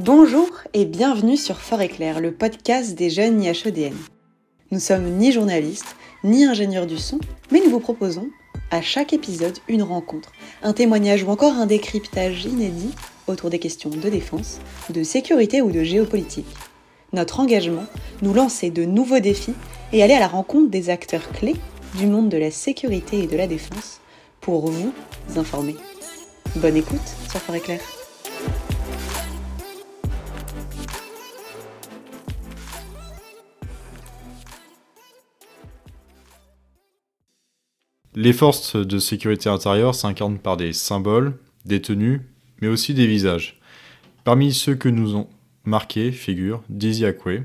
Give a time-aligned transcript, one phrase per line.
[0.00, 3.96] Bonjour et bienvenue sur Fort Éclair, le podcast des jeunes IHEDN.
[4.70, 7.18] Nous sommes ni journalistes, ni ingénieurs du son,
[7.50, 8.28] mais nous vous proposons,
[8.70, 10.30] à chaque épisode, une rencontre,
[10.62, 12.94] un témoignage ou encore un décryptage inédit
[13.26, 16.46] autour des questions de défense, de sécurité ou de géopolitique.
[17.12, 17.86] Notre engagement,
[18.22, 19.54] nous lancer de nouveaux défis
[19.92, 21.56] et aller à la rencontre des acteurs clés
[21.96, 24.00] du monde de la sécurité et de la défense
[24.40, 24.92] pour vous
[25.34, 25.74] informer.
[26.54, 27.80] Bonne écoute sur Fort Éclair.
[38.20, 42.22] Les forces de sécurité intérieure s'incarnent par des symboles, des tenues,
[42.60, 43.60] mais aussi des visages.
[44.24, 45.28] Parmi ceux que nous ont
[45.62, 47.44] marqués figure Daisy Akwe.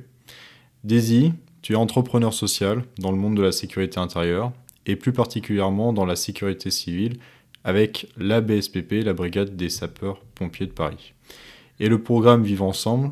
[0.84, 4.52] Daisy, tu es entrepreneur social dans le monde de la sécurité intérieure
[4.88, 7.20] et plus particulièrement dans la sécurité civile
[7.64, 11.14] avec la BSPP, la Brigade des sapeurs-pompiers de Paris.
[11.80, 13.12] Et le programme Vivre ensemble,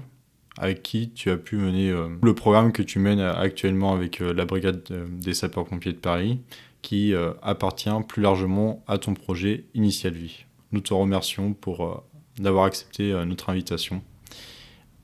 [0.57, 4.33] avec qui tu as pu mener euh, le programme que tu mènes actuellement avec euh,
[4.33, 6.39] la Brigade euh, des sapeurs-pompiers de Paris,
[6.81, 10.45] qui euh, appartient plus largement à ton projet Initial Vie.
[10.71, 11.95] Nous te remercions pour euh,
[12.37, 14.01] d'avoir accepté euh, notre invitation.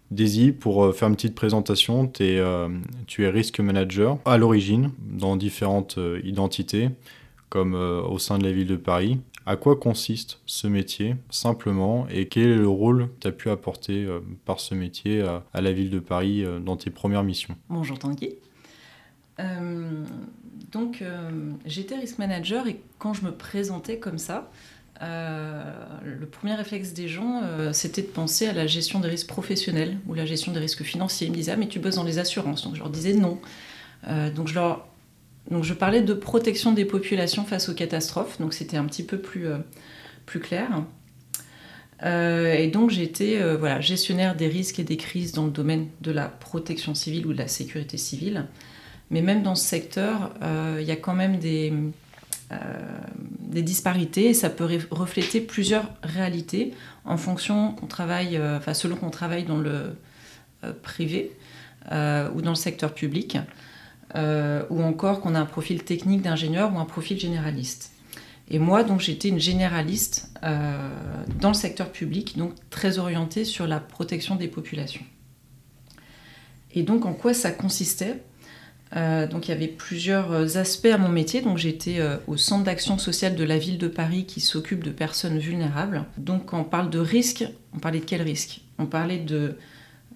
[0.10, 6.92] Daisy, pour faire une petite présentation, tu es risque manager à l'origine dans différentes identités,
[7.50, 9.20] comme au sein de la ville de Paris.
[9.46, 13.50] À quoi consiste ce métier simplement et quel est le rôle que tu as pu
[13.50, 14.08] apporter
[14.46, 17.58] par ce métier à, la ville de Paris dans tes premières missions?
[17.68, 18.36] Bonjour Tanguy.
[20.72, 21.30] Donc euh,
[21.66, 24.50] j'étais risk manager et quand je me présentais comme ça,
[25.02, 25.64] euh,
[26.04, 29.98] le premier réflexe des gens, euh, c'était de penser à la gestion des risques professionnels
[30.08, 31.28] ou la gestion des risques financiers.
[31.28, 33.40] Ils me disaient ah mais tu bosses dans les assurances, donc je leur disais non.
[34.36, 39.18] Donc je parlais de protection des populations face aux catastrophes, donc c'était un petit peu
[39.18, 39.48] plus,
[40.42, 40.84] clair.
[42.04, 46.28] Et donc j'étais voilà, gestionnaire des risques et des crises dans le domaine de la
[46.28, 48.46] protection civile ou de la sécurité civile.
[49.10, 51.74] Mais même dans ce secteur, euh, il y a quand même des,
[52.52, 56.74] euh, disparités et ça peut refléter plusieurs réalités
[57.06, 59.96] en fonction euh, selon qu'on travaille dans le
[60.84, 61.32] privé
[61.90, 63.38] ou dans le secteur public,
[64.16, 67.94] ou encore qu'on a un profil technique d'ingénieur ou un profil généraliste.
[68.50, 73.80] Et moi, donc, j'étais une généraliste dans le secteur public, donc très orientée sur la
[73.80, 75.06] protection des populations.
[76.74, 78.22] Et donc, en quoi ça consistait?
[78.96, 81.42] Euh, donc il y avait plusieurs aspects à mon métier.
[81.42, 84.92] Donc j'étais euh, au centre d'action sociale de la ville de Paris qui s'occupe de
[84.92, 86.06] personnes vulnérables.
[86.18, 88.62] Donc quand on parle de risque, on parlait de quel risque?
[88.78, 89.58] On parlait de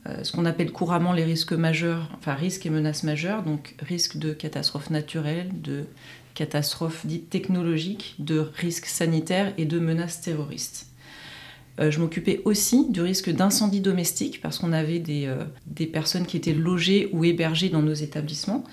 [0.07, 4.17] euh, ce qu'on appelle couramment les risques majeurs, enfin risques et menaces majeures, donc risques
[4.17, 5.85] de catastrophes naturelles, de
[6.33, 10.87] catastrophes dites technologiques, de risques sanitaires et de menaces terroristes.
[11.79, 16.25] Euh, je m'occupais aussi du risque d'incendie domestique parce qu'on avait des, euh, des, personnes
[16.25, 18.63] qui étaient logées ou hébergées dans nos établissements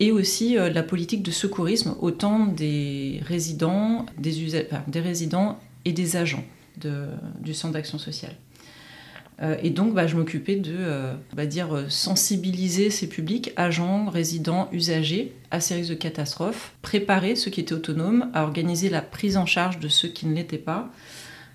[0.00, 6.16] et aussi euh, la politique de secourisme autant des résidents, des, des résidents et des
[6.16, 6.44] agents
[7.40, 8.36] du centre d'action sociale.
[9.62, 11.14] Et donc, bah, je m'occupais de
[11.88, 17.74] sensibiliser ces publics, agents, résidents, usagers, à ces risques de catastrophe, préparer ceux qui étaient
[17.74, 20.92] autonomes à organiser la prise en charge de ceux qui ne l'étaient pas,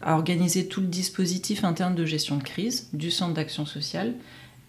[0.05, 4.13] à organiser tout le dispositif interne de gestion de crise du centre d'action sociale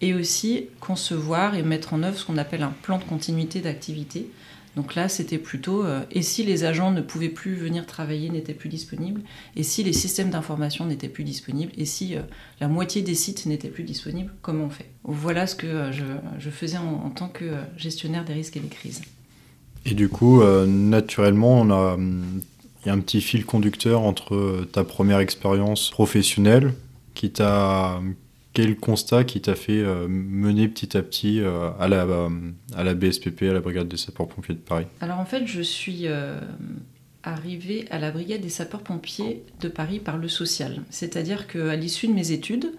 [0.01, 4.29] et aussi concevoir et mettre en œuvre ce qu'on appelle un plan de continuité d'activité.
[4.75, 8.53] Donc là, c'était plutôt euh, et si les agents ne pouvaient plus venir travailler, n'étaient
[8.53, 9.21] plus disponibles,
[9.55, 12.21] et si les systèmes d'information n'étaient plus disponibles, et si euh,
[12.59, 14.89] la moitié des sites n'étaient plus disponibles, comment on fait?
[15.03, 15.91] Voilà ce que euh,
[16.39, 19.01] je, faisais en, tant que gestionnaire des risques et des crises.
[19.85, 21.95] Et du coup, naturellement, on a
[22.85, 26.73] il y a un petit fil conducteur entre ta première expérience professionnelle
[27.15, 27.99] qui t'a
[28.53, 32.29] quel constat qui t'a fait euh, mener petit à petit euh, à, la, euh,
[32.73, 34.85] à la BSPP, à la Brigade des sapeurs-pompiers de Paris?
[35.01, 36.39] Alors en fait, je suis euh,
[37.23, 40.83] arrivée à la Brigade des sapeurs-pompiers de Paris par le social.
[40.89, 42.71] C'est-à-dire qu'à l'issue de mes études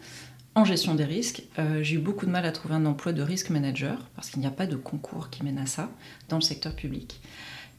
[0.54, 3.20] en gestion des risques, euh, j'ai eu beaucoup de mal à trouver un emploi de
[3.20, 5.90] risque manager parce qu'il n'y a pas de concours qui mène à ça
[6.30, 7.20] dans le secteur public.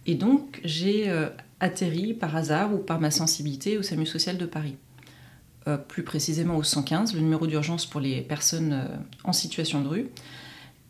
[0.07, 4.45] Et donc, j'ai euh, atterri par hasard ou par ma sensibilité au SAMU social de
[4.45, 4.77] Paris.
[5.67, 8.95] Euh, plus précisément au 115, le numéro d'urgence pour les personnes euh,
[9.25, 10.09] en situation de rue.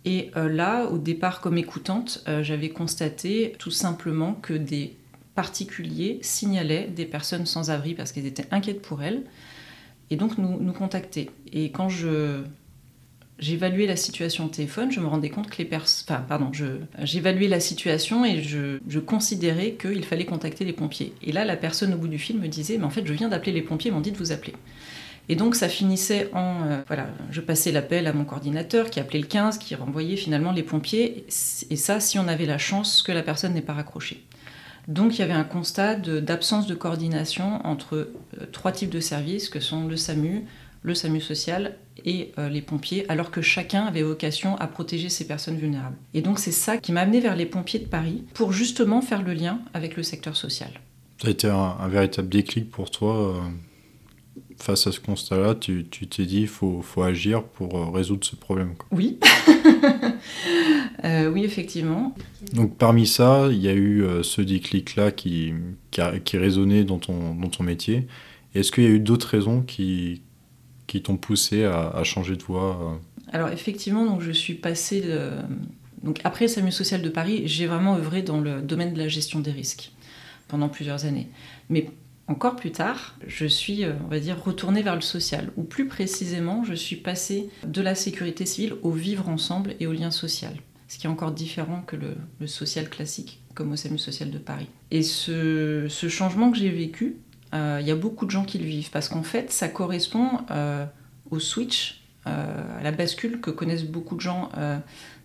[0.05, 4.95] Et là, au départ, comme écoutante, j'avais constaté tout simplement que des
[5.35, 9.23] particuliers signalaient des personnes sans abri parce qu'ils étaient inquiètes pour elles,
[10.09, 11.29] et donc nous, nous contactaient.
[11.51, 12.43] Et quand je
[13.39, 16.05] j'évaluais la situation au téléphone, je me rendais compte que les personnes...
[16.09, 16.51] Enfin, pardon,
[17.03, 21.13] j'évaluais la situation et je, considérais qu'il fallait contacter les pompiers.
[21.23, 23.29] Et là, la personne au bout du fil me disait, mais en fait, je viens
[23.29, 24.53] d'appeler les pompiers, ils m'ont dit de vous appeler.
[25.29, 26.63] Et donc ça finissait en...
[26.63, 30.53] euh, voilà, je passais l'appel à mon coordinateur qui appelait le 15, qui renvoyait finalement
[30.53, 31.25] les pompiers.
[31.69, 34.23] Et ça, si on avait la chance que la personne n'ait pas raccroché.
[34.87, 39.49] Donc il y avait un constat d'absence de, coordination entre euh, trois types de services
[39.49, 40.45] que sont le SAMU,
[40.83, 41.75] le SAMU social
[42.05, 45.97] et euh, les pompiers, alors que chacun avait vocation à protéger ces personnes vulnérables.
[46.13, 49.23] Et donc c'est ça qui m'a amené vers les pompiers de Paris pour justement faire
[49.23, 50.69] le lien avec le secteur social.
[51.21, 53.35] Ça a été un, un véritable déclic pour toi.
[53.35, 53.39] euh,
[54.59, 58.35] face à ce constat-là, tu t'es dit il faut, faut agir pour euh, résoudre ce
[58.35, 58.73] problème.
[58.75, 58.87] quoi.
[58.91, 59.19] Oui.
[61.33, 62.15] Oui, effectivement.
[62.53, 65.53] Donc parmi ça, il y a eu ce déclic-là qui,
[65.91, 68.07] qui, a- qui résonnait dans ton, dans ton métier.
[68.55, 70.21] Est-ce qu'il y a eu d'autres raisons qui,
[70.87, 75.03] qui t'ont poussé à, changer de voie euh Alors effectivement, donc je suis passée
[76.03, 79.07] donc après le SAMU social de Paris, j'ai vraiment œuvré dans le domaine de la
[79.07, 79.91] gestion des risques
[80.47, 81.27] pendant plusieurs années.
[81.69, 81.89] Mais
[82.27, 85.87] encore plus tard, je suis, euh, on va dire, retournée vers le social, ou plus
[85.87, 90.53] précisément, je suis passée de la sécurité civile au vivre ensemble et au lien social,
[90.87, 94.67] ce qui est encore différent que le, social classique, comme au SAMU social de Paris.
[94.91, 97.17] Et ce changement que j'ai vécu,
[97.53, 100.41] euh, il y a beaucoup de gens qui le vivent, parce qu'en fait, ça correspond
[100.51, 100.85] euh,
[101.31, 104.77] au switch, euh, à la bascule que connaissent beaucoup de gens euh,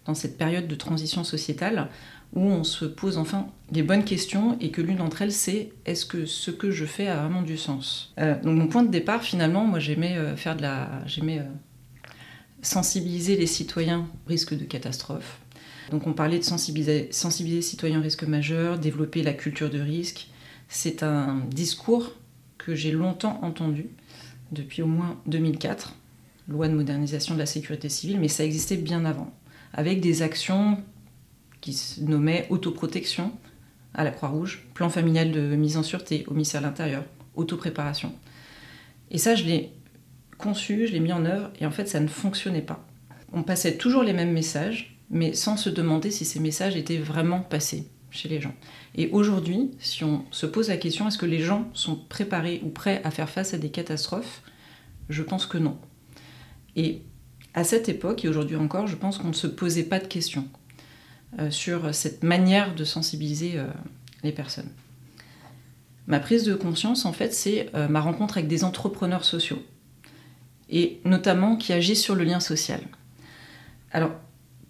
[0.05, 1.89] dans cette période de transition sociétale,
[2.35, 6.07] où on se pose enfin des bonnes questions et que l'une d'entre elles c'est est-ce
[6.07, 8.13] que ce que je fais a vraiment du sens?
[8.19, 11.43] Euh, Donc mon point de départ finalement, moi j'aimais euh, faire de la, j'aimais euh,
[12.63, 15.41] sensibiliser les citoyens au risque de catastrophe.
[15.91, 19.81] Donc on parlait de sensibiliser, sensibiliser les citoyens au risque majeur, développer la culture de
[19.81, 20.29] risque.
[20.75, 22.13] C'est un discours
[22.57, 23.91] que j'ai longtemps entendu
[24.53, 25.95] depuis au moins 2004,
[26.49, 29.35] loi de modernisation de la sécurité civile, mais ça existait bien avant,
[29.75, 30.83] avec des actions
[31.61, 33.33] qui se nommaient autoprotection
[33.93, 37.05] à la Croix-Rouge, plan familial de mise en sûreté au ministère de l'Intérieur,
[37.37, 38.15] autopréparation.
[39.11, 39.73] Et ça, je l'ai
[40.39, 42.83] conçu, je l'ai mis en œuvre, et en fait, ça ne fonctionnait pas.
[43.35, 47.41] On passait toujours les mêmes messages, mais sans se demander si ces messages étaient vraiment
[47.41, 48.55] passés chez les gens.
[48.95, 52.69] Et aujourd'hui, si on se pose la question, est-ce que les gens sont préparés ou
[52.69, 54.43] prêts à faire face à des catastrophes?
[55.09, 55.79] Je pense que non.
[56.77, 57.03] Et
[57.55, 60.47] à cette époque, et aujourd'hui encore, je pense qu'on ne se posait pas de questions
[61.39, 63.67] euh, sur cette manière de sensibiliser euh,
[64.23, 64.71] les personnes.
[66.07, 69.63] Ma prise de conscience, en fait, c'est euh, ma rencontre avec des entrepreneurs sociaux,
[70.69, 72.81] et notamment qui agissent sur le lien social.
[73.91, 74.13] Alors,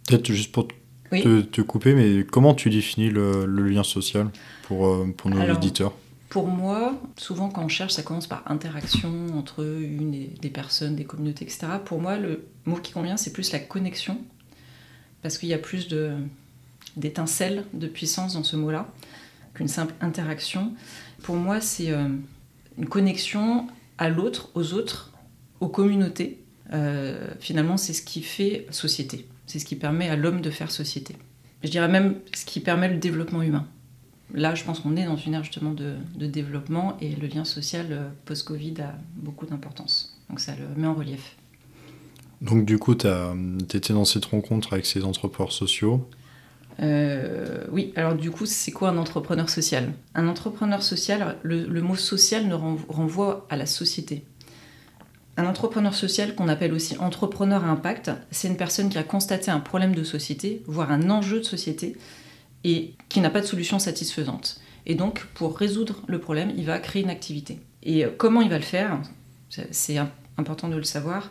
[0.06, 0.69] Peut-être juste pour
[1.12, 1.23] Oui.
[1.23, 4.31] te- te couper, mais comment tu définis le, le lien social
[4.64, 5.93] pour, euh, pour nos Alors, éditeurs
[6.31, 10.97] Pour moi, souvent quand on cherche, ça commence par interaction entre une et des personnes,
[10.97, 11.67] des communautés, etc.
[11.85, 14.19] Pour moi, le mot qui convient, c'est plus la connexion,
[15.23, 16.12] parce qu'il y a plus de
[16.97, 18.87] d'étincelles, de puissance dans ce mot-là
[19.55, 20.73] qu'une simple interaction.
[21.23, 22.09] Pour moi, c'est euh,
[22.79, 23.67] une connexion
[23.99, 25.12] à l'autre, aux autres,
[25.61, 26.38] aux communautés.
[26.73, 29.26] Euh, finalement, c'est ce qui fait société.
[29.52, 31.14] C'est ce qui permet à l'homme de faire société.
[31.62, 33.66] Je dirais même ce qui permet le développement humain.
[34.32, 37.44] Là, je pense qu'on est dans une ère justement de, de développement et le lien
[37.44, 40.19] social euh, post-Covid a beaucoup d'importance.
[40.31, 41.37] Donc ça le met en relief.
[42.40, 43.06] Donc du coup, tu
[43.75, 46.08] étais dans cette rencontre avec ces entrepreneurs sociaux?
[46.81, 49.93] Euh, oui, alors du coup, c'est quoi un entrepreneur social?
[50.14, 54.25] Un entrepreneur social, le, le mot social ne ren- renvoie à la société.
[55.37, 59.50] Un entrepreneur social, qu'on appelle aussi entrepreneur à impact, c'est une personne qui a constaté
[59.50, 61.97] un problème de société, voire un enjeu de société,
[62.64, 64.61] et qui n'a pas de solution satisfaisante.
[64.85, 67.61] Et donc, pour résoudre le problème, il va créer une activité.
[67.83, 69.00] Et euh, comment il va le faire
[69.49, 71.30] C'est- C'est im- important de le savoir.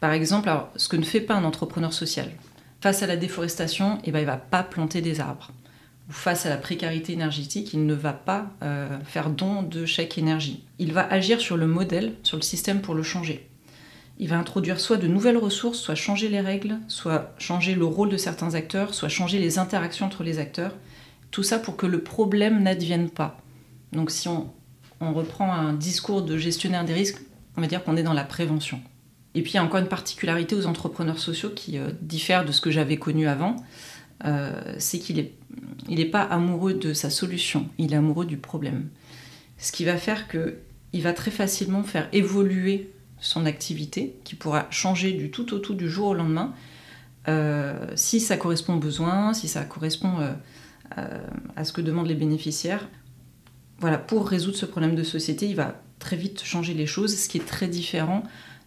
[0.00, 2.30] Par exemple, alors, ce que ne fait pas un entrepreneur social,
[2.82, 5.50] face à la déforestation, eh ben, il ne va pas planter des arbres.
[6.10, 10.64] Face à la précarité énergétique, il ne va pas euh, faire don de chèque énergie.
[10.78, 13.48] Il va agir sur le modèle, sur le système pour le changer.
[14.18, 18.10] Il va introduire soit de nouvelles ressources, soit changer les règles, soit changer le rôle
[18.10, 20.74] de certains acteurs, soit changer les interactions entre les acteurs.
[21.30, 23.38] Tout ça pour que le problème n'advienne pas.
[23.92, 24.52] Donc si on,
[25.00, 27.22] on reprend un discours de gestionnaire des risques,
[27.56, 28.80] on va dire qu'on est dans la prévention.
[29.34, 32.52] Et puis il y a encore une particularité aux entrepreneurs sociaux qui euh, diffère de
[32.52, 33.56] ce que j'avais connu avant,
[34.24, 35.32] euh, c'est qu'il n'est
[35.88, 38.88] il est pas amoureux de sa solution, il est amoureux du problème.
[39.58, 45.12] Ce qui va faire qu'il va très facilement faire évoluer son activité, qui pourra changer
[45.12, 46.54] du tout au tout du jour au lendemain,
[47.28, 51.18] euh, si ça correspond aux besoins, si ça correspond euh,
[51.56, 52.88] à ce que demandent les bénéficiaires.
[53.78, 57.28] Voilà, pour résoudre ce problème de société, il va très vite changer les choses, ce
[57.28, 58.22] qui est très différent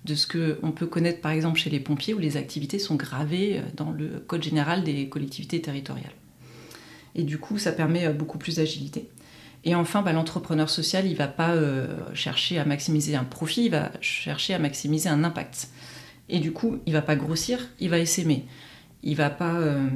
[0.06, 3.62] de ce qu'on peut connaître par exemple chez les pompiers où les activités sont gravées
[3.76, 6.12] dans le code général des collectivités territoriales.
[7.16, 9.10] Et du coup, ça permet beaucoup plus d'agilité.
[9.66, 13.66] Et enfin, bah, l'entrepreneur social, il ne va pas euh, chercher à maximiser un profit,
[13.66, 15.70] il va chercher à maximiser un impact.
[16.30, 18.46] Et du coup, il ne va pas grossir, il va essaimer.
[19.04, 19.88] Il ne va pas euh,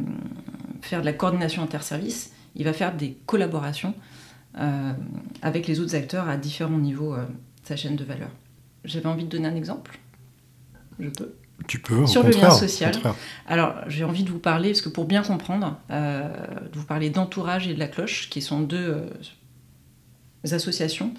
[0.81, 3.93] faire de la coordination interservice, il va faire des collaborations
[4.57, 4.93] euh,
[5.41, 7.21] avec les autres acteurs à différents niveaux de
[7.63, 8.29] sa chaîne de valeur.
[8.83, 9.99] J'avais envie de donner un exemple.
[10.99, 11.33] Je peux.
[11.67, 12.05] Tu peux.
[12.05, 12.93] Sur le lien social.
[13.47, 17.67] Alors, j'ai envie de vous parler, parce que pour bien comprendre, de vous parler d'entourage
[17.67, 19.09] et de la cloche, qui sont deux
[20.43, 21.13] associations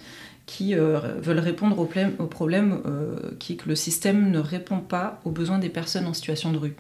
[0.49, 4.39] qui euh, veulent répondre au, problème, au problème euh, qui est que le système ne
[4.39, 6.75] répond pas aux besoins des personnes en situation de rue.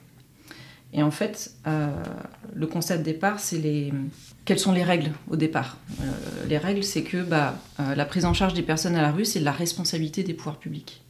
[0.92, 1.88] Et en fait, euh,
[2.54, 3.92] le constat de départ, c'est les...
[4.44, 5.76] quelles sont les règles au départ
[6.48, 9.40] Les règles, c'est que bah, la prise en charge des personnes à la rue, c'est
[9.40, 11.02] la responsabilité des pouvoirs publics.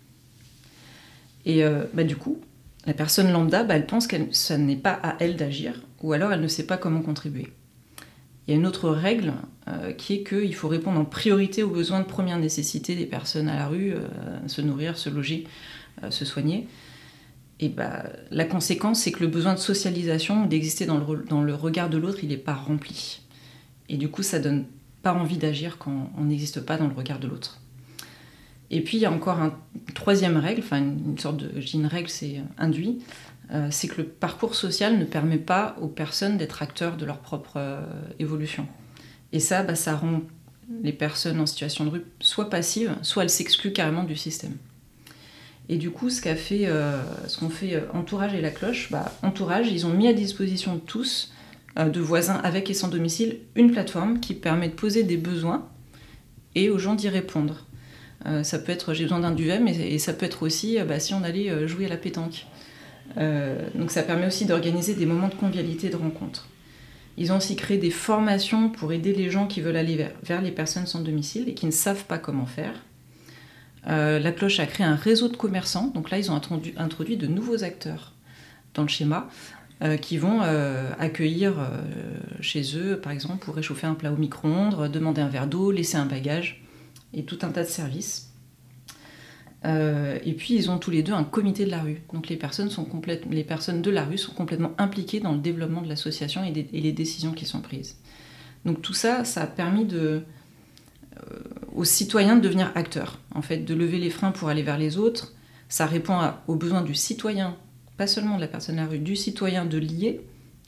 [1.46, 1.62] Et
[1.94, 2.40] bah, du coup,
[2.86, 6.32] la personne lambda, bah, elle pense que ça n'est pas à elle d'agir, ou alors
[6.32, 7.52] elle ne sait pas comment contribuer.
[8.48, 9.34] Il y a une autre règle
[9.68, 13.46] euh, qui est qu'il faut répondre en priorité aux besoins de première nécessité des personnes
[13.46, 14.08] à la rue, euh,
[14.46, 15.46] se nourrir, se loger,
[16.02, 16.66] euh, se soigner.
[17.60, 21.98] Et bah, la conséquence, c'est que le besoin de socialisation, d'exister dans le, regard de
[21.98, 23.20] l'autre, il n'est pas rempli.
[23.88, 24.64] Et du coup, ça donne
[25.02, 27.60] pas envie d'agir quand on n'existe pas dans le regard de l'autre.
[28.70, 29.52] Et puis il y a encore une
[29.94, 32.98] troisième règle, enfin une, sorte de, je une règle, c'est induit,
[33.50, 37.18] euh, c'est que le parcours social ne permet pas aux personnes d'être acteurs de leur
[37.18, 37.80] propre euh,
[38.18, 38.66] évolution.
[39.32, 40.20] Et ça, bah, ça rend
[40.82, 44.54] les personnes en situation de rue soit passives, soit elles s'excluent carrément du système.
[45.68, 49.12] Et du coup, ce qu'a fait, euh, ce qu'ont fait Entourage et la Cloche, bah,
[49.22, 51.32] Entourage, ils ont mis à disposition de tous,
[51.76, 55.68] de voisins avec et sans domicile, une plateforme qui permet de poser des besoins
[56.54, 57.66] et aux gens d'y répondre.
[58.42, 61.14] ça peut être j'ai besoin d'un duvet, mais et ça peut être aussi bah, si
[61.14, 62.46] on allait jouer à la pétanque.
[63.16, 66.48] Euh, donc ça permet aussi d'organiser des moments de convivialité, de rencontre.
[67.16, 70.52] Ils ont aussi créé des formations pour aider les gens qui veulent aller vers, les
[70.52, 72.84] personnes sans domicile et qui ne savent pas comment faire.
[73.86, 76.40] Euh, la cloche a créé un réseau de commerçants, donc là ils ont
[76.76, 78.14] introduit, de nouveaux acteurs
[78.74, 79.28] dans le schéma
[79.82, 80.40] euh, qui vont
[80.98, 81.54] accueillir
[82.40, 85.96] chez eux, par exemple, pour réchauffer un plat au micro-ondes, demander un verre d'eau, laisser
[85.96, 86.62] un bagage
[87.14, 88.28] et tout un tas de services.
[89.64, 92.02] Euh, et puis ils ont tous les deux un comité de la rue.
[92.12, 92.86] Donc les personnes, sont
[93.30, 96.92] les personnes de la rue sont complètement impliquées dans le développement de l'association et, les
[96.92, 97.96] décisions qui sont prises.
[98.64, 100.20] Donc tout ça, ça a permis de, euh,
[101.74, 104.98] aux citoyens de devenir acteurs, en fait, de lever les freins pour aller vers les
[104.98, 105.34] autres.
[105.68, 107.56] Ça répond aux besoins du citoyen,
[107.96, 110.20] pas seulement de la personne de la rue, du citoyen de lier,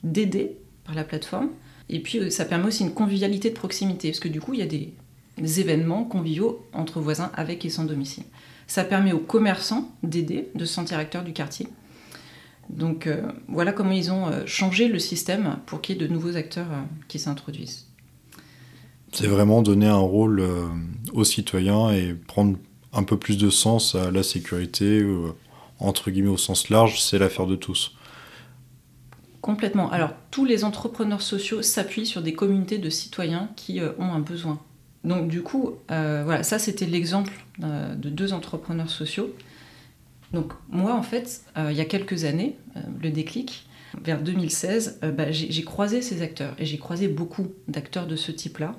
[0.03, 1.49] d'aider par la plateforme.
[1.89, 4.59] Et puis euh, ça permet aussi une convivialité de proximité, parce que du coup, il
[4.59, 8.23] y a des événements conviviaux entre voisins avec et sans domicile.
[8.67, 11.67] Ça permet aux commerçants d'aider, de se sentir acteurs du quartier.
[12.71, 16.11] Donc euh, voilà comment ils ont euh, changé le système pour qu'il y ait de
[16.11, 17.87] nouveaux acteurs euh, qui s'introduisent.
[19.11, 20.41] C'est vraiment donner un rôle
[21.13, 22.57] aux citoyens et prendre
[22.93, 25.05] un peu plus de sens à la sécurité,
[25.79, 27.95] entre guillemets au sens large, c'est l'affaire de tous.
[29.41, 29.91] Complètement.
[29.91, 34.61] Alors tous les entrepreneurs sociaux s'appuient sur des communautés de citoyens qui ont un besoin
[35.03, 39.33] donc du coup, euh, voilà, ça c'était l'exemple euh, de deux entrepreneurs sociaux.
[40.31, 42.55] Donc moi en fait, euh, il y a quelques années,
[43.01, 43.67] le déclic,
[44.01, 48.73] vers 2016, bah, j'ai croisé ces acteurs et j'ai croisé beaucoup d'acteurs de ce type-là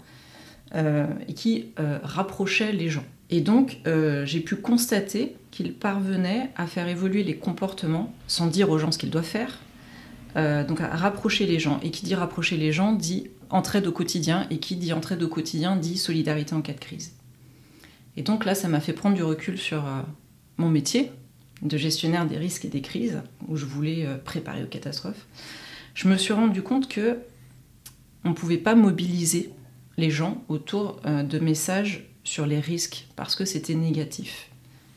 [0.74, 3.04] et qui rapprochaient les gens.
[3.30, 3.78] Et donc
[4.24, 8.98] j'ai pu constater qu'ils parvenaient à faire évoluer les comportements sans dire aux gens ce
[8.98, 9.58] qu'ils doivent faire,
[10.36, 11.78] donc à rapprocher les gens.
[11.82, 15.28] Et qui dit rapprocher les gens dit entraide au quotidien, et qui dit entraide au
[15.28, 17.12] quotidien dit solidarité en cas de crise.
[18.16, 20.00] Et donc là, ça m'a fait prendre du recul sur euh,
[20.56, 21.10] mon métier
[21.62, 25.26] de gestionnaire des risques et des crises, où je voulais euh, préparer aux catastrophes.
[25.94, 27.18] Je me suis rendu compte que
[28.24, 29.50] on ne pouvait pas mobiliser
[30.02, 34.50] les gens autour euh, de messages sur les risques parce que c'était négatif.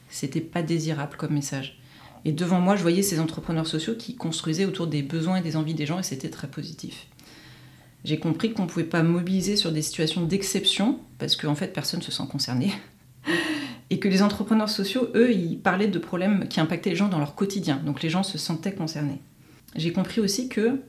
[0.09, 1.79] C'était pas désirable comme message.
[2.25, 5.55] Et devant moi, je voyais ces entrepreneurs sociaux qui construisaient autour des besoins et des
[5.55, 7.07] envies des gens et c'était très positif
[8.05, 11.99] j'ai compris qu'on ne pouvait pas mobiliser sur des situations d'exception, parce qu'en fait, personne
[11.99, 12.71] ne se sent concerné.
[13.89, 17.19] Et que les entrepreneurs sociaux, eux, ils parlaient de problèmes qui impactaient les gens dans
[17.19, 17.81] leur quotidien.
[17.83, 19.21] Donc les gens se sentaient concernés.
[19.75, 20.81] J'ai compris aussi que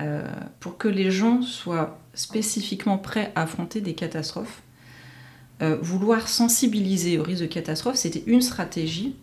[0.00, 0.28] euh,
[0.60, 4.62] pour que les gens soient spécifiquement prêts à affronter des catastrophes,
[5.62, 9.16] euh, vouloir sensibiliser au risque de catastrophe, c'était une stratégie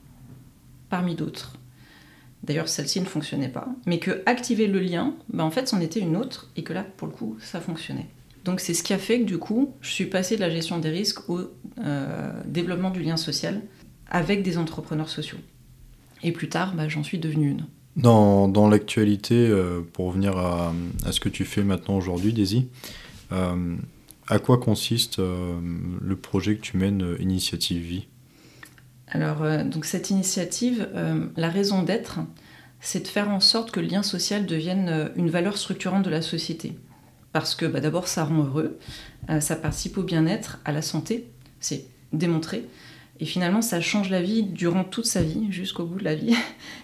[0.90, 1.58] parmi d'autres
[2.44, 6.00] d'ailleurs celle-ci ne fonctionnait pas, mais que activer le lien, bah, en fait c'en était
[6.00, 8.08] une autre, et que là pour le coup ça fonctionnait.
[8.46, 10.78] Donc c'est ce qui a fait que du coup je suis passée de la gestion
[10.80, 11.50] des risques au
[11.80, 13.62] euh, développement du lien social
[14.08, 15.40] avec des entrepreneurs sociaux.
[16.22, 17.66] Et plus tard, bah, j'en suis devenue une.
[17.96, 20.74] Dans, dans l'actualité, euh, pour revenir à,
[21.06, 22.70] à, ce que tu fais maintenant aujourd'hui, Daisy,
[23.32, 23.76] euh,
[24.28, 28.08] À quoi consiste le projet que tu mènes, Initiative Vie?
[29.08, 30.88] Alors, donc cette initiative,
[31.36, 32.20] la raison d'être,
[32.80, 36.22] c'est de faire en sorte que le lien social devienne une valeur structurante de la
[36.22, 36.78] société.
[37.32, 38.80] Parce que bah, d'abord, ça rend heureux,
[39.40, 41.28] ça participe au bien-être, à la santé,
[41.60, 42.64] c'est démontré.
[43.20, 46.36] Et finalement, ça change la vie durant toute sa vie, jusqu'au bout de la vie.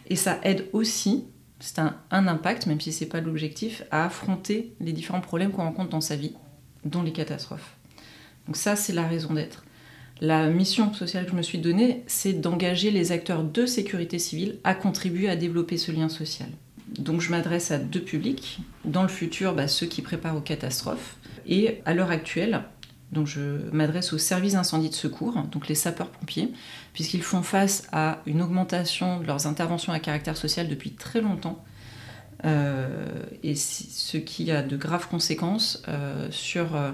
[0.07, 1.25] Et ça aide aussi,
[1.59, 5.63] c'est un, impact, même si ce n'est pas l'objectif, à affronter les différents problèmes qu'on
[5.63, 6.33] rencontre dans sa vie,
[6.85, 7.75] dont les catastrophes.
[8.45, 9.63] Donc ça, c'est la raison d'être.
[10.21, 14.57] La mission sociale que je me suis donnée, c'est d'engager les acteurs de sécurité civile
[14.63, 16.49] à contribuer à développer ce lien social.
[16.97, 18.59] Donc je m'adresse à deux publics.
[18.83, 21.15] Dans le futur, bah, ceux qui préparent aux catastrophes.
[21.47, 22.63] Et à l'heure actuelle,
[23.11, 26.51] donc je m'adresse aux services d'incendie de secours, donc les sapeurs-pompiers,
[26.93, 31.63] puisqu'ils font face à une augmentation de leurs interventions à caractère social depuis très longtemps,
[32.45, 32.87] euh,
[33.43, 36.91] et ce qui a de graves conséquences euh, sur euh,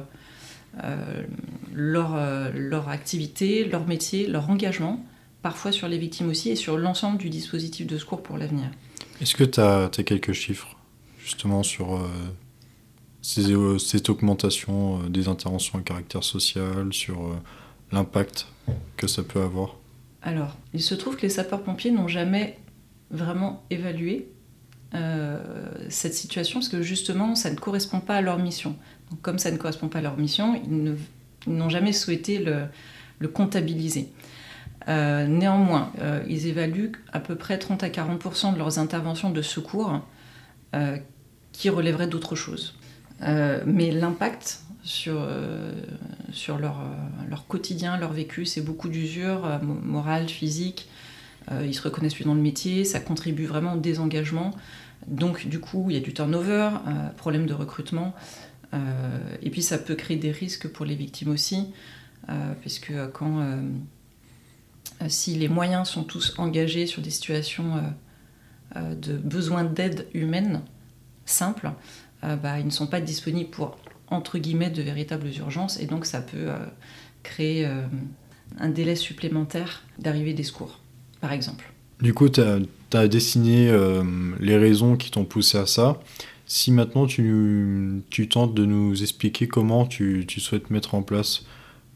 [1.74, 2.18] leur,
[2.54, 5.06] leur activité, leur métier, leur engagement,
[5.42, 8.70] parfois sur les victimes aussi, et sur l'ensemble du dispositif de secours pour l'avenir.
[9.22, 10.78] Est-ce que tu as, as, quelques chiffres
[11.20, 12.08] justement sur
[13.80, 17.36] cette augmentation euh, des interventions à caractère social, sur euh,
[17.92, 18.48] l'impact
[18.98, 19.78] que ça peut avoir
[20.22, 22.60] Alors, il se trouve que les sapeurs-pompiers n'ont jamais
[23.12, 24.30] vraiment évalué
[25.90, 28.78] cette situation parce que justement, ça ne correspond pas à leur mission.
[29.12, 30.96] Donc, comme ça ne correspond pas à leur mission, ils
[31.52, 34.08] n'ont jamais souhaité le, comptabiliser.
[34.88, 35.92] néanmoins,
[36.30, 40.00] ils évaluent à peu près 30 à 40% de leurs interventions de secours
[41.52, 42.74] qui relèveraient d'autre chose.
[43.26, 45.74] Euh, mais l'impact sur, euh,
[46.32, 50.88] sur leur, euh, leur, quotidien, leur vécu, c'est beaucoup d'usure morale, physique.
[51.64, 54.52] ils se reconnaissent plus dans le métier, ça contribue vraiment au désengagement.
[55.08, 56.72] Donc du coup, il y a du turnover,
[57.18, 58.16] problème de recrutement.
[58.74, 61.68] et puis ça peut créer des risques pour les victimes aussi,
[62.62, 63.46] puisque quand
[65.08, 67.94] si les moyens sont tous engagés sur des situations
[68.76, 70.64] de besoin d'aide humaine
[71.26, 71.72] simple,
[72.22, 76.22] bah, ils ne sont pas disponibles pour, entre guillemets, de véritables urgences, et donc ça
[76.22, 76.58] peut euh,
[77.24, 77.82] créer euh,
[78.60, 80.80] un délai supplémentaire d'arrivée des secours,
[81.22, 81.72] par exemple.
[82.02, 83.72] Du coup, tu as, dessiné
[84.40, 86.02] les raisons qui t'ont poussé à ça.
[86.46, 91.46] Si maintenant tu, tu, tentes de nous expliquer comment tu, tu souhaites mettre en place,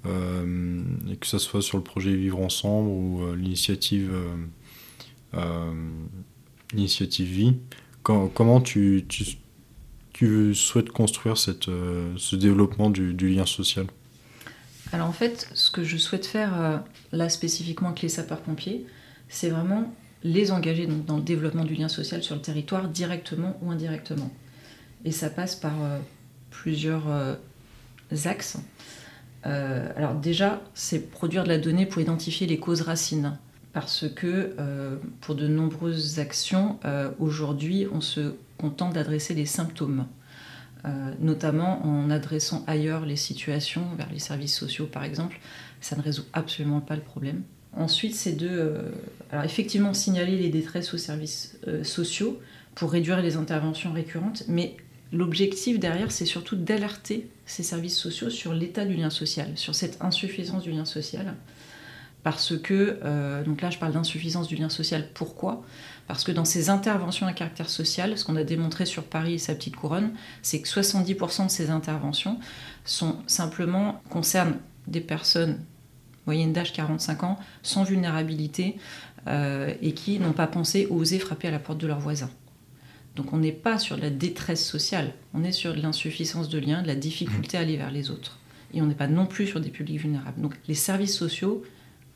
[0.05, 4.12] et que ce soit sur le projet Vivre Ensemble ou l'initiative
[6.73, 7.55] Initiative Vie,
[8.03, 9.05] comment tu,
[10.19, 13.86] tu, souhaites construire cette, euh, ce développement du, lien social
[14.91, 16.77] Alors en fait, ce que je souhaite faire euh,
[17.13, 18.86] là spécifiquement avec les sapeurs-pompiers,
[19.29, 23.71] c'est vraiment les engager dans le développement du lien social sur le territoire directement ou
[23.71, 24.29] indirectement.
[25.05, 25.97] Et ça passe par euh,
[26.49, 27.05] plusieurs
[28.25, 28.58] axes.
[29.43, 33.38] alors déjà, c'est produire de la donnée pour identifier les causes racines.
[33.71, 34.55] Parce que
[35.21, 36.79] pour de nombreuses actions,
[37.19, 40.06] aujourd'hui, on se contente d'adresser les symptômes,
[40.86, 45.39] euh, notamment en adressant ailleurs les situations, vers les services sociaux par exemple.
[45.82, 47.43] Ça ne résout absolument pas le problème.
[47.76, 48.91] Ensuite, c'est de, euh,
[49.32, 52.39] alors effectivement, signaler les détresses aux services euh, sociaux
[52.76, 54.76] pour réduire les interventions récurrentes, mais
[55.12, 60.02] l'objectif derrière, c'est surtout d'alerter ces services sociaux sur l'état du lien social, sur cette
[60.02, 61.36] insuffisance du lien social.
[62.23, 65.63] Parce que, donc là je parle d'insuffisance du lien social, pourquoi?
[66.08, 69.38] Parce que dans ces interventions à caractère social, ce qu'on a démontré sur Paris et
[69.38, 72.39] sa petite couronne, c'est que 70% de ces interventions
[72.84, 75.60] sont simplement concernent des personnes
[76.29, 78.75] moyenne d'âge 45 ans, sans vulnérabilité,
[79.27, 82.29] euh, et qui n'ont pas pensé oser frapper à la porte de leurs voisins.
[83.15, 86.60] Donc on n'est pas sur de la détresse sociale, on est sur de l'insuffisance de
[86.60, 88.38] lien, de la difficulté à aller vers les autres.
[88.73, 90.39] Et on n'est pas non plus sur des publics vulnérables.
[90.39, 91.63] Donc les services sociaux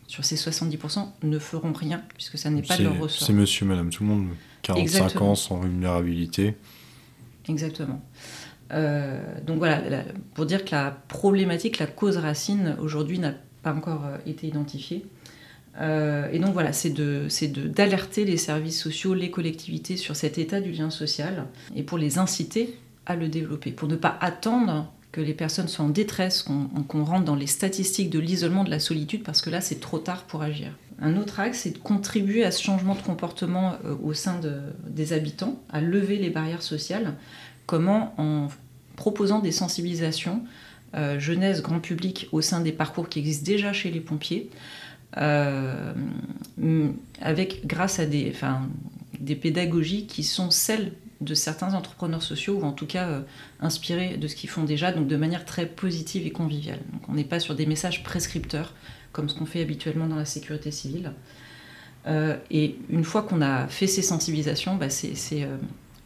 [0.08, 3.28] sur ces 70%, ne feront rien, puisque ça n'est pas de leur ressort.
[3.28, 4.28] C'est monsieur, madame, tout le monde,
[4.62, 6.56] 45 ans sans vulnérabilité.
[7.48, 8.02] Exactement.
[8.72, 9.82] Euh, donc voilà,
[10.34, 15.06] pour dire que la problématique, la cause racine, aujourd'hui, n'a pas encore euh, été identifiée.
[15.80, 20.62] Euh, et donc voilà, c'est d'alerter de, les services sociaux, les collectivités sur cet état
[20.62, 25.22] du lien social, et pour les inciter à le développer, pour ne pas attendre que
[25.22, 29.24] les personnes soient en détresse, qu'on rentre dans les statistiques de l'isolement, de la solitude,
[29.24, 30.76] parce que là, c'est trop tard pour agir.
[31.00, 34.42] Un autre axe, c'est de contribuer à ce changement de comportement euh, au sein
[34.88, 37.14] des habitants, à lever les barrières sociales.
[37.68, 38.48] Comment En
[38.96, 40.44] proposant des sensibilisations,
[40.96, 44.50] euh, jeunesse, grand public, au sein des parcours qui existent déjà chez les pompiers,
[45.18, 45.94] euh,
[47.22, 48.34] avec, grâce à des,
[49.20, 53.22] des pédagogies qui sont celles de certains entrepreneurs sociaux, ou en tout cas
[53.60, 56.80] inspiré de ce qu'ils font déjà, donc de manière très positive et conviviale.
[56.92, 58.74] Donc on n'est pas sur des messages prescripteurs,
[59.12, 61.14] comme ce qu'on fait habituellement dans la sécurité civile.
[62.52, 65.48] et une fois qu'on a fait ces sensibilisations, bah, c'est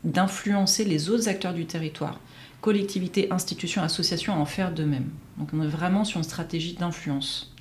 [0.04, 2.20] d'influencer les autres acteurs du territoire,
[2.62, 5.10] collectivités, institutions, associations à en faire de même.
[5.38, 7.54] Donc on est vraiment sur une stratégie d'influence.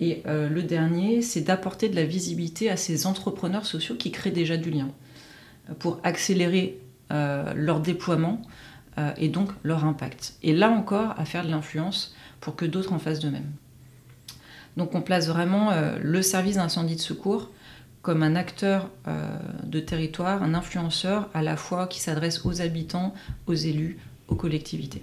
[0.00, 4.32] Et euh, le dernier, c'est d'apporter de la visibilité à ces entrepreneurs sociaux qui créent
[4.32, 4.90] déjà du lien euh,
[5.78, 6.78] pour accélérer
[7.12, 8.42] euh, leur déploiement
[9.16, 10.34] et donc leur impact.
[10.42, 13.50] Et là encore, à faire de l'influence pour que d'autres en fassent de même.
[14.76, 17.50] Donc on place vraiment le service d'incendie de secours
[18.02, 18.90] comme un acteur
[19.64, 23.14] de territoire, un influenceur à la fois qui s'adresse aux habitants,
[23.46, 23.96] aux élus,
[24.28, 25.00] aux collectivités.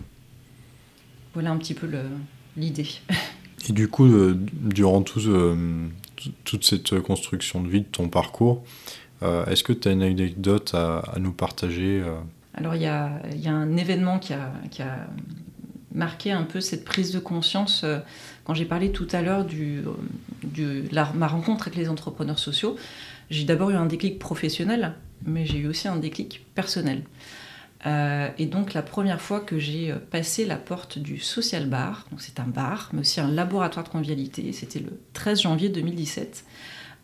[1.33, 1.89] Voilà un petit peu
[2.55, 2.89] l'idée.
[3.67, 5.87] Et du coup, euh, durant euh,
[6.43, 8.65] toute cette construction de vie, de ton parcours, euh,
[9.21, 12.03] est-ce que tu as une anecdote à, nous partager
[12.53, 14.51] Alors, il y a, un événement qui a,
[15.93, 17.86] marqué un peu cette prise de conscience.
[18.43, 20.84] quand j'ai parlé tout à l'heure de
[21.15, 22.75] ma rencontre avec les entrepreneurs sociaux,
[23.29, 24.93] j'ai d'abord eu un déclic professionnel,
[25.25, 27.03] mais j'ai eu aussi un déclic personnel.
[27.86, 32.08] Euh, et donc la première fois que j'ai euh, passé la porte du Social Bar,
[32.17, 36.43] c'est un bar, mais aussi un laboratoire de convivialité, c'était le 13 janvier 2017,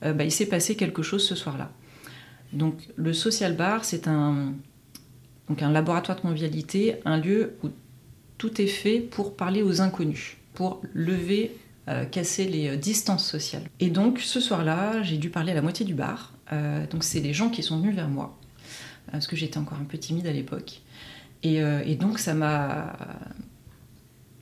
[0.04, 1.72] euh, bah, il s'est passé quelque chose ce soir-là.
[2.56, 4.54] Donc le Social Bar, c'est un,
[5.60, 7.70] laboratoire de convivialité, un lieu où
[8.38, 11.56] tout est fait pour parler aux inconnus, pour lever,
[12.12, 13.70] casser les distances sociales.
[13.80, 16.34] Et donc ce soir-là, j'ai dû parler à la moitié du bar.
[16.90, 18.38] donc c'est les gens qui sont venus vers moi
[19.12, 20.82] parce que j'étais encore un peu timide à l'époque.
[21.44, 22.98] Et, euh, donc ça m'a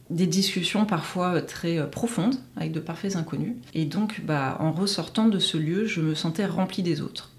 [0.09, 3.55] des discussions parfois très euh, profondes avec de parfaits inconnus.
[3.73, 7.32] Et donc, bah, en ressortant de ce lieu, je me sentais remplie des autres.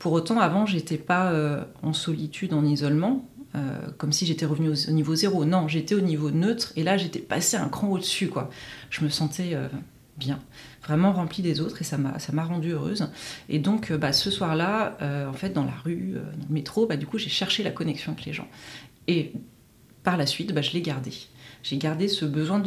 [0.00, 3.24] Pour autant, avant, j'étais pas euh, en solitude, en isolement,
[3.98, 5.44] comme si j'étais revenue au, niveau zéro.
[5.44, 8.48] Non, j'étais au niveau neutre, et là, j'étais passée un cran au-dessus, quoi.
[8.90, 9.56] Je me sentais
[10.20, 10.38] bien,
[10.84, 13.10] vraiment remplie des autres et ça m'a rendue heureuse.
[13.48, 16.54] Et donc euh, bah, ce soir-là, euh, en fait dans la rue, euh, dans le
[16.54, 18.46] métro, bah, du coup j'ai cherché la connexion avec les gens.
[19.08, 19.32] Et
[20.04, 21.10] par la suite, bah, je l'ai gardé.
[21.62, 22.62] J'ai gardé ce besoin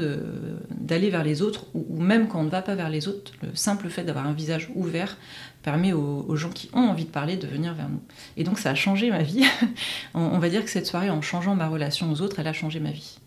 [0.69, 3.55] d'aller vers les autres, ou, même quand on ne va pas vers les autres, le
[3.55, 5.17] simple fait d'avoir un visage ouvert
[5.63, 8.01] permet aux, gens qui ont envie de parler de venir vers nous.
[8.37, 9.43] Et donc ça a changé ma vie.
[10.13, 12.79] on, va dire que cette soirée, en changeant ma relation aux autres, elle a changé
[12.79, 13.19] ma vie.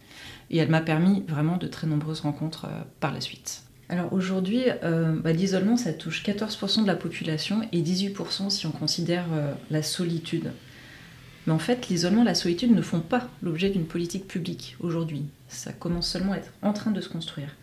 [0.51, 2.67] Et elle m'a permis vraiment de très nombreuses rencontres
[3.01, 3.63] par la suite.
[3.89, 8.73] Alors aujourd'hui, euh, bah, l'isolement, ça touche 14% de la population et 18% si on
[8.73, 10.51] considère euh, la solitude.
[11.47, 15.25] Mais en fait, l'isolement et la solitude ne font pas l'objet d'une politique publique aujourd'hui.
[15.49, 17.55] Ça commence seulement à être en train de se construire.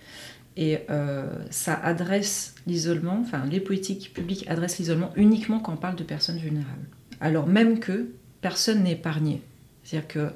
[0.56, 5.96] Et euh, ça adresse l'isolement, enfin les politiques publiques adressent l'isolement uniquement quand on parle
[5.96, 6.88] de personnes vulnérables.
[7.20, 9.42] Alors même que personne n'est épargné.
[9.84, 10.30] C'est-à-dire que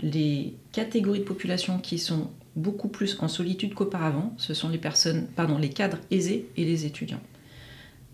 [0.00, 4.32] les catégories de population qui sont beaucoup plus en solitude qu'auparavant.
[4.36, 7.20] Ce sont les personnes, pardon, les cadres aisés et les étudiants.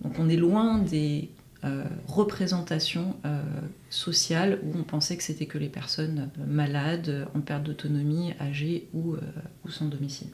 [0.03, 1.29] Donc on est loin des
[1.65, 3.43] euh, représentations euh,
[3.91, 9.15] sociales où on pensait que c'était que les personnes malades, en perte d'autonomie, âgées ou,
[9.15, 9.21] euh,
[9.69, 10.29] sans domicile.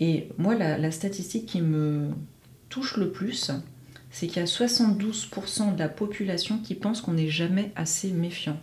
[0.00, 2.10] Et moi, la, statistique qui me
[2.68, 3.50] touche le plus,
[4.10, 8.58] c'est qu'il y a 72% de la population qui pense qu'on n'est jamais assez méfiant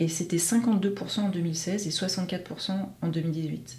[0.00, 3.78] et c'était 52% en 2016 et 64% en 2018.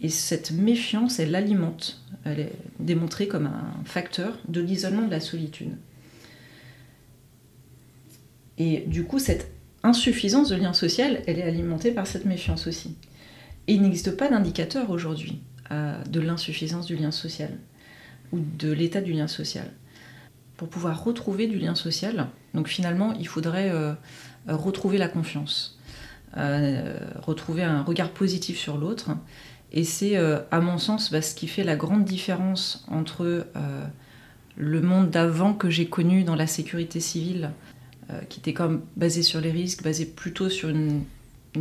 [0.00, 5.20] Et cette méfiance, elle alimente, elle est démontrée comme un facteur de l'isolement de la
[5.20, 5.76] solitude.
[8.58, 9.50] Et du coup, cette
[9.82, 12.96] insuffisance de lien social, elle est alimentée par cette méfiance aussi.
[13.68, 15.40] Et il n'existe pas d'indicateur aujourd'hui
[15.70, 17.50] euh, de l'insuffisance du lien social
[18.32, 19.70] ou de l'état du lien social.
[20.56, 23.92] Pour pouvoir retrouver du lien social, donc finalement, il faudrait euh,
[24.48, 25.78] retrouver la confiance,
[26.36, 29.10] euh, retrouver un regard positif sur l'autre.
[29.72, 33.46] Et c'est, à mon sens, bah, ce qui fait la grande différence entre
[34.56, 37.50] le monde d'avant que j'ai connu dans la sécurité civile,
[38.28, 41.02] qui était comme basé sur les risques, basé plutôt sur une,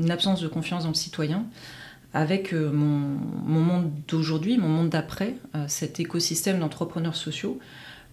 [0.10, 1.46] absence de confiance dans le citoyen,
[2.14, 5.36] avec mon, monde d'aujourd'hui, mon monde d'après,
[5.68, 7.60] cet écosystème d'entrepreneurs sociaux,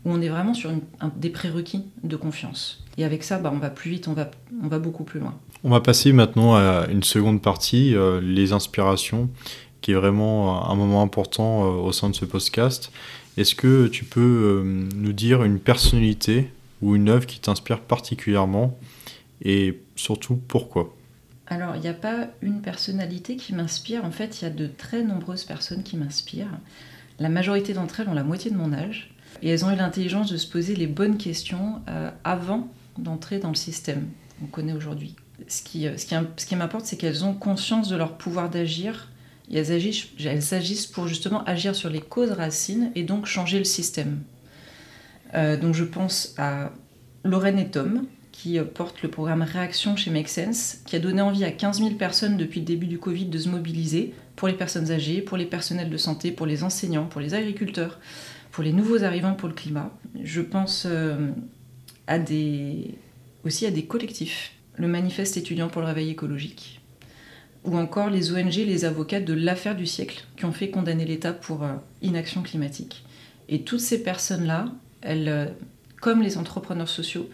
[0.05, 0.71] où on est vraiment sur
[1.17, 2.83] des prérequis de confiance.
[2.99, 4.31] Et avec ça, bah, on va plus vite, on va,
[4.63, 5.35] on va beaucoup plus loin.
[5.65, 9.31] On va passer maintenant à une seconde partie, euh, les inspirations,
[9.81, 12.91] qui est vraiment un moment important euh, au sein de ce podcast.
[13.37, 16.51] Est-ce que tu peux euh, nous dire une personnalité
[16.83, 18.79] ou une œuvre qui t'inspire particulièrement
[19.41, 20.95] et surtout pourquoi?
[21.47, 24.05] Alors, il n'y a pas une personnalité qui m'inspire.
[24.05, 26.59] En fait, il y a de très nombreuses personnes qui m'inspirent.
[27.19, 30.31] La majorité d'entre elles ont la moitié de mon âge et elles ont eu l'intelligence
[30.31, 31.81] de se poser les bonnes questions
[32.25, 32.69] avant
[32.99, 34.09] d'entrer dans le système
[34.41, 35.15] qu'on connaît aujourd'hui.
[35.49, 39.11] Ce qui, ce qui, ce qui m'importe, c'est qu'elles ont conscience de leur pouvoir d'agir
[39.51, 43.59] et elles agissent, elles agissent pour justement agir sur les causes racines et donc changer
[43.59, 44.21] le système.
[45.35, 46.73] Euh, donc je pense à
[47.25, 51.45] Lorraine et Tom, qui porte le programme Réaction chez Make Sense, qui a donné envie
[51.45, 54.91] à 15 000 personnes depuis le début du Covid de se mobiliser pour les personnes
[54.91, 58.01] âgées, pour les personnels de santé, pour les enseignants, pour les agriculteurs,
[58.51, 59.91] pour les nouveaux arrivants pour le climat.
[60.23, 61.31] Je pense euh,
[63.45, 66.81] aussi à des collectifs, le manifeste étudiant pour le réveil écologique,
[67.65, 71.33] ou encore les ONG, les avocats de l'affaire du siècle, qui ont fait condamner l'État
[71.33, 73.05] pour euh, inaction climatique.
[73.49, 75.47] Et toutes ces personnes-là, elles, euh,
[76.01, 77.29] comme les entrepreneurs sociaux,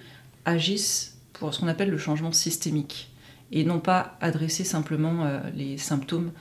[0.44, 3.10] agissent pour ce qu'on appelle le changement systémique,
[3.52, 6.32] et non pas adresser simplement euh, les symptômes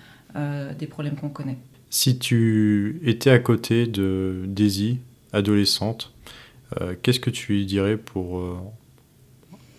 [0.78, 1.58] des problèmes qu'on connaît.
[1.90, 5.00] Si tu étais à côté de Daisy,
[5.34, 6.14] adolescente,
[7.02, 8.44] qu'est-ce que tu lui dirais pour,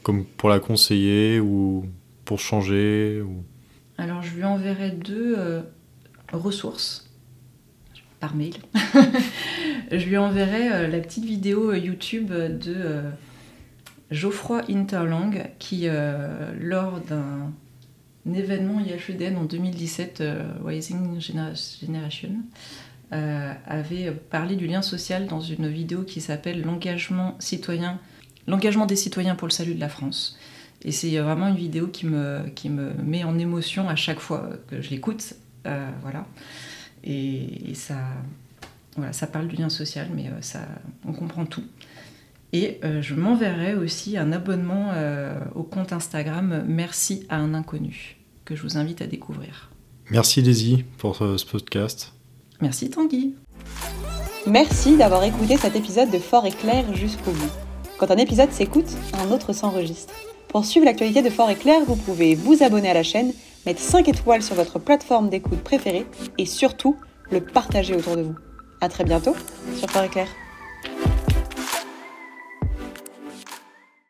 [0.03, 1.85] comme pour la conseiller ou
[2.29, 3.43] pour changer ou...
[3.97, 5.63] Alors je lui enverrai deux euh,
[6.31, 7.08] ressources
[8.21, 8.55] par mail.
[9.93, 13.03] je lui enverrai euh, la petite vidéo euh, YouTube de
[14.11, 15.87] Geoffroy Interlang qui,
[16.59, 17.53] lors d'un
[18.33, 20.23] événement IHEDN en 2017,
[20.65, 22.31] Rising Generation,
[23.11, 27.99] avait parlé du lien social dans une vidéo qui s'appelle L'engagement citoyen,
[28.47, 30.39] l'engagement des citoyens pour le salut de la France.
[30.83, 32.43] Et c'est vraiment une vidéo qui me,
[33.03, 35.35] met en émotion à chaque fois que je l'écoute.
[35.67, 36.27] Euh, voilà.
[37.05, 37.97] Et, ça,
[38.97, 40.61] voilà, ça parle du lien social, mais euh, ça,
[41.07, 41.65] on comprend tout.
[42.53, 44.93] Et euh, je m'enverrai aussi un abonnement
[45.55, 49.71] au compte Instagram Merci à un inconnu, que je vous invite à découvrir.
[50.11, 52.15] Merci Daisy pour ce podcast.
[52.61, 53.35] Merci Tanguy.
[54.47, 57.51] Merci d'avoir écouté cet épisode de Fort et Clair jusqu'au bout.
[57.99, 60.15] Quand un épisode s'écoute, un autre s'enregistre.
[60.49, 63.33] Pour suivre l'actualité de Fort Éclair, vous pouvez vous abonner à la chaîne,
[63.67, 66.07] mettre 5 étoiles sur votre plateforme d'écoute préférée
[66.39, 66.97] et surtout
[67.31, 68.35] le partager autour de vous.
[68.81, 69.35] A très bientôt
[69.77, 70.29] sur Fort Éclair.